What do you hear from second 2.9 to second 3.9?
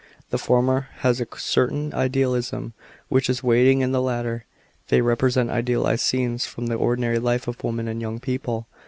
which is wanting